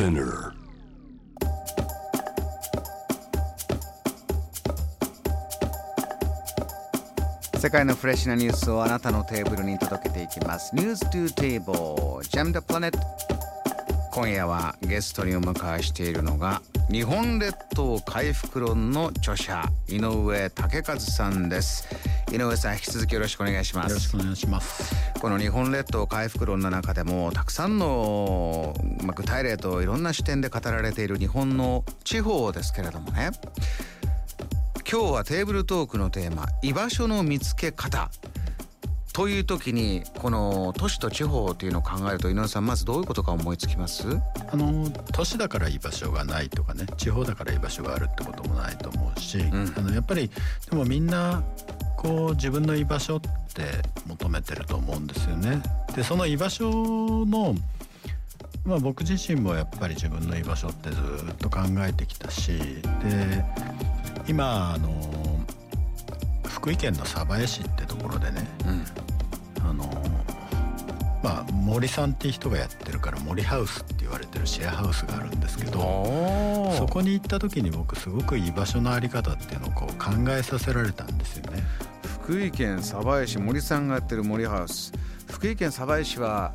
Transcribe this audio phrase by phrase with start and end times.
[0.00, 0.54] Spinner
[7.58, 10.74] 世界のフレッシュなニュースをあなたのテーブルに届けていきます。
[10.74, 12.98] ニュース to Table Jam the Planet
[14.10, 21.86] 今夜はゲストにお迎えしているのが日本列島回復論の著者井上武和さんです。
[22.32, 24.16] 井上さん引き続きよろしくお願いしまよろしす。
[24.16, 24.94] くお願いします。
[25.20, 33.30] この日本列島回復論の中でもたくさんの、まあ、具体例といろんな視点で語られている日本の地方ですけれどもね
[34.90, 38.10] 今日はテーブルトークのテーマ「居場所の見つけ方」
[39.12, 44.04] という時にこの都市と地方というのを考えると井上さんまずどういうことが思いつきます？
[44.50, 50.30] あの都市だから居場所がないとかね、地方だから居場所があるってこともないと思うし、んあのやっぱり
[50.70, 51.42] でもみんな
[52.00, 53.28] こう自分の居場所って
[54.06, 55.62] 求めてると思うんですよね。
[55.94, 57.54] でその居場所の
[58.64, 63.44] まあ僕自身もやっぱり自分の居場所ってずっと考えてきたし、で
[64.26, 64.90] 今あの
[66.48, 68.84] 福井県の鯖江市ってところでね、うん
[69.68, 69.84] あの
[71.22, 81.62] まあ森さんっていう人がやってるから森ハウスって言われてるシェアハウスがあるんですけどおそこに行った時に僕すごく居場所のあり方っていうのをこう考えさせられたんですよね。
[82.22, 84.92] 福井県鯖江市森さんがやってる森ハウス。
[85.26, 86.52] 福井県鯖江市は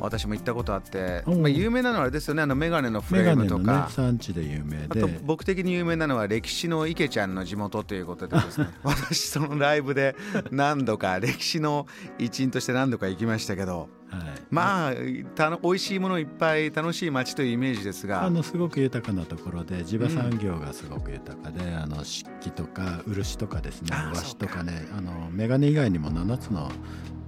[0.00, 1.42] 私も行ったことあって、うん。
[1.42, 5.02] まあ、有名なのはあれですよねあのメガネのフレームとか、産地で有名で。
[5.02, 8.68] あと僕的に有名なのは歴史の池ちゃんの地元ということでですね。
[8.82, 10.16] 私そのライブで
[10.50, 11.86] 何度か歴史の
[12.18, 13.88] 一員として何度か行きましたけど。
[14.10, 14.92] はい、まあ
[15.34, 18.24] たの美味しいものいっぱい楽しい街というイメージですが。
[18.24, 26.70] あのすごく豊かなところで地場産業がすごく豊かで、あの漆器とか漆とかですね和紙とかねあのメガネ以外にも7つの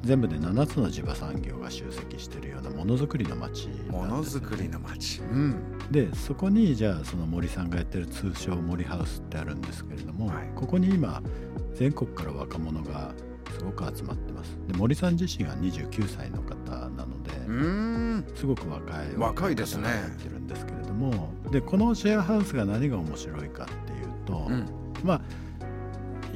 [0.03, 10.51] 全部で7つの地場産業が集積しているようなものづくりの町ものづくりの街、うん、でそこにじゃあその森さんがやってる通称森ハウスってあるんですけれども、はい。
[10.55, 11.23] ここに今
[11.75, 13.13] 全国から若者が
[13.57, 14.57] すごく集まってます。
[14.69, 18.25] で森さん自身が29歳の方なので、うーん。
[18.35, 19.89] すごく若い若いですね。
[20.09, 24.67] ってるんですけれどもでこのシェアハウスが何が面白いかっていうと、うん。
[25.05, 25.21] まあ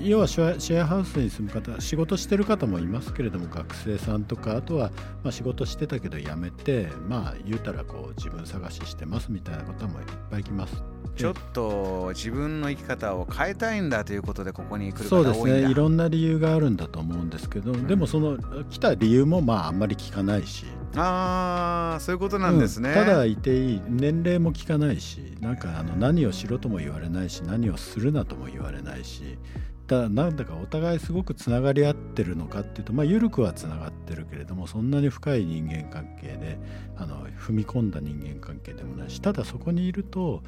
[0.02, 4.90] 要はシェアシェアハウスに住む方仕事してる方もいますけれども学生さんとかあとは
[5.22, 10.82] まあ仕事してたけど辞めてまあ言うたらこう自分探ししてますみたいな方もいっぱい来ます。
[11.16, 15.70] ちょっと自分の生き方を変えたいんだということでここに来る方そうですが多いんだね。
[15.70, 20.66] いろんな理由があるんだと思うんですけど、でもその来た理由もまああんまり聞かないし。
[20.96, 22.94] ああそういうことなんですね、うん。
[22.94, 36.58] ただいていい年齢も聞かないしなんかあの何をしろとも言われないし何をするなとも言われないしただなんだかお互いすごくつながり合ってるのかっていうとまあ緩くはつながってるけれどもそんなに深い人間関係で
[36.96, 40.42] あの踏み込んだ人間関係でもないしただそこにいると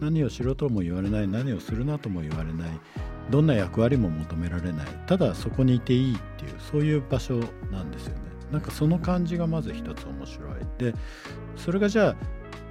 [0.00, 2.80] 何をしろとも言われない何をするなとも言われない
[3.30, 8.28] どんな役割も求められないただそこにいていいっていうそういう場所なんですよね。
[8.50, 10.52] なんかその感じがまず一つ面白い。
[10.78, 10.94] で
[11.56, 12.16] それがじゃあ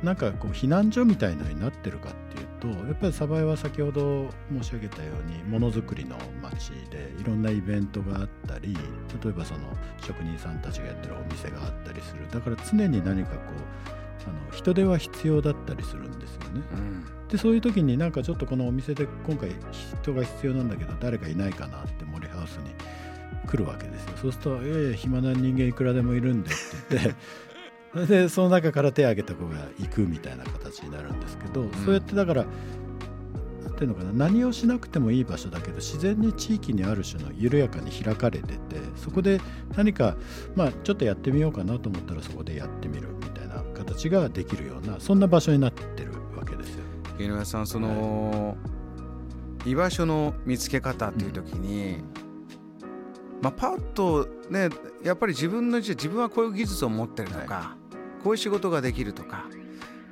[0.04, 8.76] なんかこう避難所みたいのになってるかっていうとやっぱり鯖江は先ほど申し上げたようにものづくりの街でいろんなイベントがあったり
[9.24, 9.60] 例えばその
[10.02, 12.28] 職人さんたちがやってるお店があったりする。
[12.32, 13.90] だから常に何かこう
[14.28, 16.62] あの人手は必要だったりするんですよね。
[16.74, 17.28] うん。
[17.30, 19.50] でそういう時になんかちょっとこのお店で今回
[20.02, 22.72] 人が必要なんだけど誰かいないかなって森ハウスに
[23.48, 24.12] 来るわけですよ。
[24.18, 26.60] そうすると「いやいや暇な人間いくらでもいるんで」って
[26.90, 27.16] 言って
[27.94, 32.46] そ れでその中から手を挙げた子が行くみたいな形になるんですけど、そうやってだから
[33.64, 38.58] なんていうのかな何をしなくてもいい場所だけど自然に地域にある種の緩やかに開かれてて
[38.96, 39.40] そこで
[39.76, 40.16] 何か
[40.56, 46.84] まあちょっとやってみようかなと思ったらそこでやってみるみたいな形ができるようなそんな場所になってるわけですよ。
[47.20, 48.58] 井上さんその、
[49.66, 51.98] 居場所の見つけ方っていう時に、
[53.42, 54.70] まあパッとね
[55.04, 57.76] やっぱり自分のじゃ自分はこういう技術を持ってるとか、
[58.24, 59.46] こういう仕事ができるとか、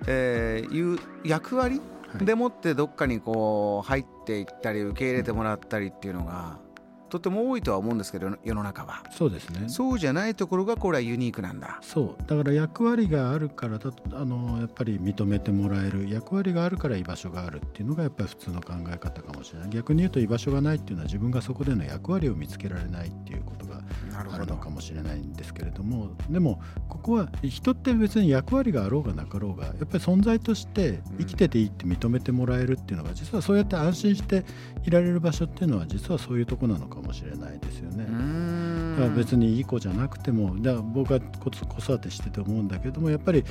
[0.07, 1.81] えーいう役割
[2.13, 2.25] はい。
[2.25, 6.59] でもってどっかにこう入っていったり受け入れてもらったりっていうのが
[7.09, 9.03] とても多いとは思うんですけど世の中は。
[9.11, 9.69] そうですね。
[9.69, 11.79] そうじゃないところがこれはユニークなんだ。
[11.81, 12.23] そう。
[12.27, 16.09] だから役割があるからだとあのやっぱり認めてもらえる。
[16.09, 19.69] 役割があるから居場所があるっていうのがやっぱり普通の考え方かもしれない。
[19.69, 23.81] 逆に言うと居場所がないっていうのは自分がそこでの役割を見つけられないっていうことが
[24.17, 26.09] あるのかもしれないんですけれども。
[26.29, 34.45] でもここは人って別に役割があろうがなかろうがやっぱり存在として生きてていいって認めてもらえるっていうのが実はそうやって安心して
[34.83, 38.05] いられる場所っていうのは実はそういうとこなのかもしれないですよね。
[38.97, 43.43] だから別にいい子じゃなくてもだから僕は子子育てしてて思うんだけどもやっぱり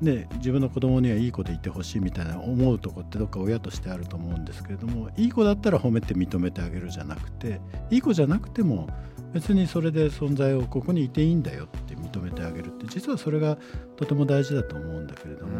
[0.00, 7.60] ね、自分の子供にはいい子でいてほしいみたいな思うとこってどっか親としてあると思うんですけれどもいい子だったら褒めて認めてあげるじゃなくて
[7.90, 8.88] いい子じゃなくても
[9.32, 13.58] 別にそれで存在をここにいていいんだよって認めてあげるって実はそれが
[13.96, 15.58] とても大事だと思うんだけれども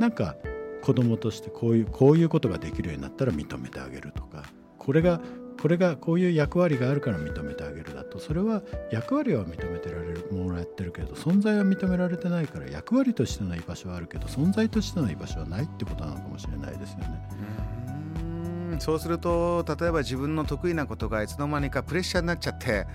[0.00, 0.34] なんか
[0.82, 4.42] 子供としてこういうこういうことができるようになったら認めてあげるとか
[4.78, 5.20] これが
[5.64, 8.18] これがこういう役割があるから認めてあげるだと。
[8.18, 8.60] それは
[8.92, 18.78] 役割は認めてられるもらってるけど存在は認められてないから役割としての居場所はあるけど存在としての居場所はないってことなのかもしれないですよね。
[18.78, 22.86] そうすると例えば自分の得意なことがいつの間にかプレッシャーになっちゃって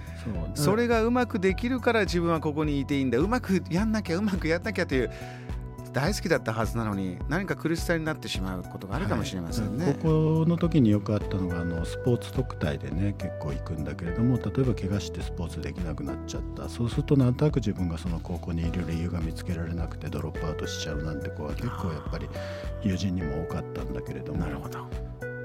[0.53, 3.17] それがうまくできるから自分はここにいていいんだ。
[3.17, 5.11] うまくやんなきゃうまくやんなきゃという
[5.91, 9.85] 大好きだったはずなのに何か苦しさになってしまうことがあるかもしれませんね。
[9.85, 16.69] はい、ここの時によくあったのがあのスポーツ特待でね結構行くんだけれども例えば怪我してスポーツできなくなっちゃった。
[16.69, 22.29] そうするとなんとなく自分がその高校にいる理由が見つけられなくてドロップアウトしちゃうなんて子は結構やっぱり
[22.83, 24.39] 友人にも多かったんだけれども。
[24.39, 24.79] なるほど。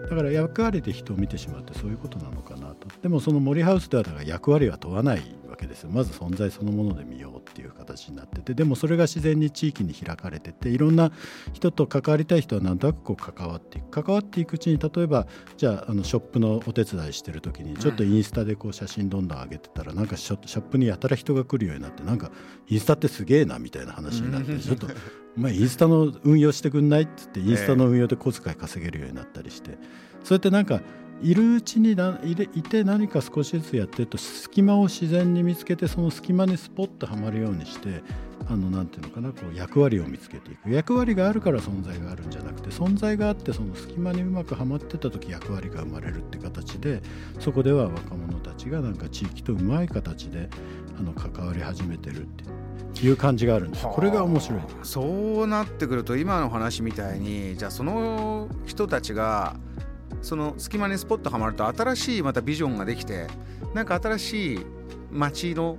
[0.08, 2.88] だから役割で人を見てしまうってそういうことなのかなと。
[3.02, 5.22] でもその森ハウスではだから役割は問わない
[5.54, 5.90] わけですよ。
[5.90, 11.12] まず存在そのもので見ようっていう形になっててでもそれが自然に地域に開かれてていろんな
[11.52, 22.32] 人と関わりたい人はなんとなくこう関わっていく関わっていくうちに例えばじゃああのショップのお手伝いしてる時にちょっとインスタでこう写真どんどん上げてたらなんかショップにやたら人が来るようになってなんか
[22.68, 24.88] インスタってすげえなみたいな話になってちょっと
[25.36, 27.02] お前インスタの運用してくんない？
[27.02, 29.78] って言ってインスタの運用で小遣い稼げるようになったりして。
[30.22, 30.80] そうやってなんか
[31.22, 38.02] いるうちにいて何か少しずつやってると隙間を自然に見つけてその隙間にスポッとはまるようにして
[38.46, 40.70] あのなんていうのかなこう役割を見つけていく。
[40.70, 47.00] 役割があるから存在があるんじゃなくて存在があってその隙間にうまくはまってた時役割が生まれるって形で
[47.40, 50.50] そこでは若者たちがなんか地域とうまい形で
[50.98, 52.26] あの関わり始めてるっ
[52.94, 54.60] ていう感じがあるんですこれが面白い。
[54.82, 59.56] そうなってくると今の話みたいにじゃあその人たちが
[60.24, 63.28] その隙間にスポッとはまると新しいまたビジョンができて
[63.74, 64.66] なんか新しい
[65.10, 65.78] 街の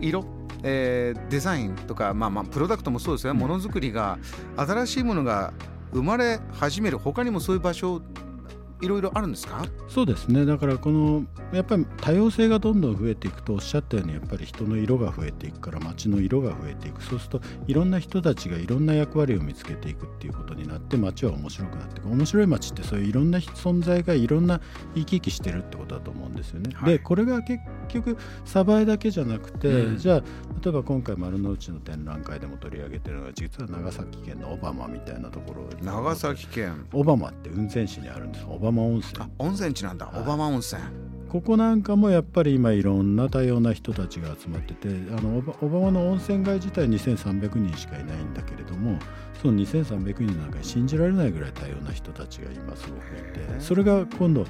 [0.00, 0.24] 色
[0.64, 3.40] えー、デザインとか、まあ、まあプロダクトもそうですよね。
[3.40, 4.18] ものづくりが
[4.56, 5.52] 新しいものが
[5.92, 6.98] 生まれ始める。
[6.98, 8.00] 他にもそういう場所
[8.82, 9.64] いろいろあるんですか？
[9.88, 10.44] そうですね。
[10.44, 17.02] だからこのやっぱり多様性がどんどん増えていくとおっしゃったようにやっぱり人の色が増えていくから街の色が増えていく。
[17.02, 22.08] そうするといろんな人たちがいろんな役割を見つけていくっていうことになって街は面白くなっていく。
[22.08, 24.60] 面白い街ってそういういろんな存在がいろんな
[24.94, 26.70] 生き生きしてるってことだと思うんですよね。
[26.74, 27.60] はい、でこれが結
[27.92, 30.22] 局鯖江だけじゃなくて、うん、じゃあ
[30.62, 36.86] 例えば今回丸の内の展覧会でも取り上げてるのが実は長崎県の小浜みたいなところ長崎県。
[36.92, 39.24] 小浜って雲仙市にあるんです小浜温泉。
[39.38, 40.80] 温泉地なんだ、小浜温泉。
[41.32, 48.98] ここなんかもやっぱり今いろんな多様な人たちが集まっててあの小浜の温泉街自体2300人しかいないんだけれども
[49.40, 54.44] その2300人の中に信じられないぐらい多様な人たちが今すごくいてそれが今度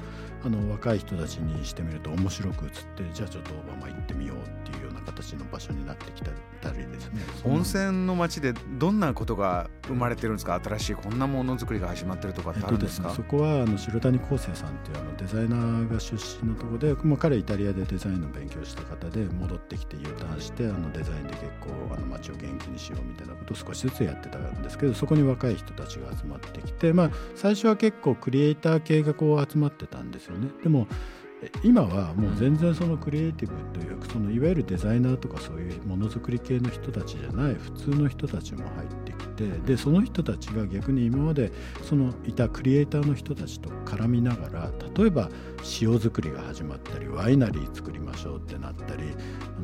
[0.45, 6.31] あの若い人たちにしてみると面白く映ってじゃあちょっと小浜行ってみようっていうような形の場所になってきた
[6.71, 7.21] りですね。
[7.45, 10.59] 温泉の街でどんなことが生まれてるんですか？
[10.63, 30.49] 新しいこんなものづくりが始まってるとかってあるんですか、えっとですね、そこはあの白谷康生さんっていうあのデザイナーが出身のところで、まあ、彼イタリアでデザインの勉強した方で戻ってきて U ターンしてあのデザインで結構あの街を元気にしようみたいなことを少しずつやってたんですけどそこに若い人たちが集まってきて、まあ、最初は結構クリエイター系がこう集まってたんですよね。
[30.63, 30.87] でも
[31.63, 45.29] 今はもう全然そのクリエイティブというそのいわゆるデザイナーとかそういうものづくり系の人たちじゃない普通の人たちも入ってきてでその人たちが逆に今までそのいたクリエイターの人たちと絡みながら例えば
[45.81, 49.03] 塩作りが始まったりワイナリー作りましょうってなったり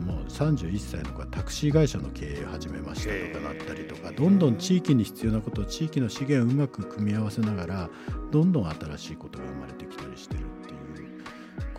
[0.06, 7.90] もう31歳の子はタクシー会社の経営を始めましたとかなったりとかどんどん地域に必要なこと地域の資源をうまく組み合わせながら
[8.32, 10.36] どんどん新しいことが生まれてきたりして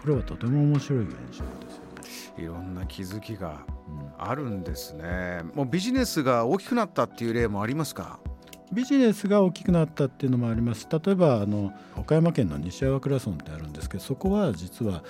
[0.01, 2.45] これはとても面白い現象ですよね。
[2.45, 3.67] いろんな気づきが
[4.19, 5.41] あるんですね。
[5.55, 8.19] もうビジネスが大きくなったっていう例もありますか？
[8.73, 15.03] ビジネスが大きくなったっていうのもあります例えばあの岡山県の西粟倉村ってあるんですけどそこは実は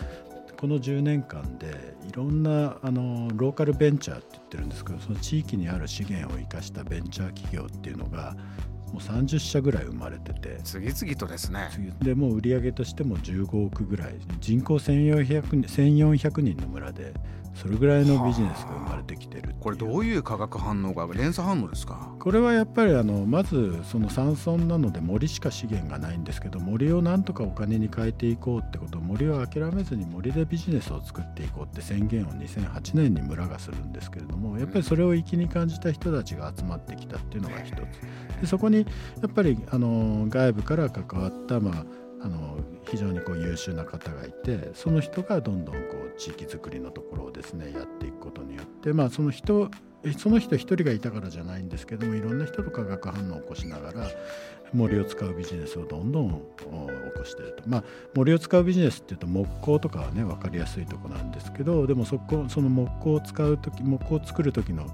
[0.59, 8.35] この10年間でいろんなあのローカルベンチャーって言ってるんですけどその地域にある資源を生かしたベンチャー企業っていうのが
[8.93, 10.59] もう30社ぐらい生まれてて。
[10.65, 11.69] 次々とですね。
[12.03, 14.15] でもう売上としても15億ぐらい。
[14.41, 17.13] 人口1400人 ,1400 人の村で
[17.55, 22.15] それぐらいのビジネスが生まれてきてるこれどういう化学反応が連鎖反応ですか？
[22.21, 28.99] これはやっぱりあのまずその山村なので森しか資源がないんですけど森をなんとかお金に変えていこうってこと。
[28.99, 37.77] を森を諦めずに森でビジネスを作っていこうって宣言を2008年に村がするんですけれどもやっぱりそれを粋に感じた人たちが集まってきたっていうのが一つ。
[38.41, 38.80] でそこに
[39.23, 41.85] やっぱりあの外部から関わったまあ
[42.23, 45.81] あの非常にこう優秀な方がいてその人がどんどんこ
[46.15, 49.71] う地域づくりのところをですねやっていくことによってまあその人
[50.19, 54.09] その人一人がいたからじゃないんですけどもいろんな人と化学反応を起こしながら
[54.73, 57.69] 森を使うビジネスをどんどん起こしてると。
[57.69, 57.85] まあ
[58.15, 64.87] 森を使うビジネスっていうと木工とかはね分かりやすいとこなんですけどでもそこその木工を使う時木工を作る時の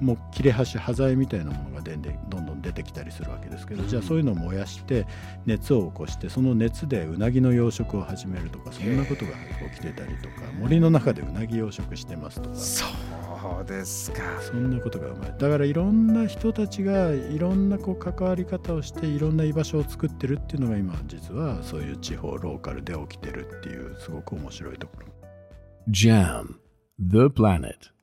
[0.00, 5.06] も切れ端端材みたいなものがでんでどんどん出てきたりするわけですけど、じゃあそういうのを燃やして
[5.46, 9.32] 熱を起こしてその熱でうなぎの養殖を始めるとかそんなことが
[9.72, 13.23] 起きてたりとか森の中でうなぎ養殖してますとか。
[13.44, 25.06] そうですかそんなことが生まれだからいろんな人たちがいろんなこう関わり方をしていろんな居場所を作ってるっていうのが今実はそういう地方ローカルで起きてるっていうすごく面白いところ。
[25.90, 26.54] JAM
[26.98, 27.93] The Planet